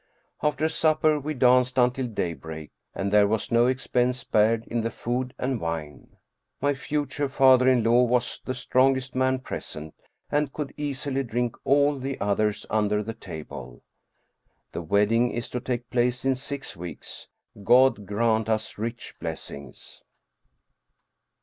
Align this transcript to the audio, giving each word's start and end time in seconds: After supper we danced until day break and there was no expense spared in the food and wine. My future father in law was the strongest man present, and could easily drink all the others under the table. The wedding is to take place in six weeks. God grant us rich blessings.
After 0.41 0.67
supper 0.67 1.19
we 1.19 1.35
danced 1.35 1.77
until 1.77 2.07
day 2.07 2.33
break 2.33 2.71
and 2.95 3.13
there 3.13 3.27
was 3.27 3.51
no 3.51 3.67
expense 3.67 4.17
spared 4.17 4.65
in 4.65 4.81
the 4.81 4.89
food 4.89 5.35
and 5.37 5.61
wine. 5.61 6.17
My 6.59 6.73
future 6.73 7.29
father 7.29 7.67
in 7.67 7.83
law 7.83 8.05
was 8.05 8.41
the 8.43 8.55
strongest 8.55 9.13
man 9.13 9.37
present, 9.41 9.93
and 10.31 10.51
could 10.51 10.73
easily 10.75 11.21
drink 11.21 11.55
all 11.65 11.99
the 11.99 12.19
others 12.19 12.65
under 12.71 13.03
the 13.03 13.13
table. 13.13 13.83
The 14.71 14.81
wedding 14.81 15.29
is 15.29 15.51
to 15.51 15.59
take 15.59 15.87
place 15.91 16.25
in 16.25 16.35
six 16.35 16.75
weeks. 16.75 17.27
God 17.63 18.07
grant 18.07 18.49
us 18.49 18.79
rich 18.79 19.13
blessings. 19.19 20.01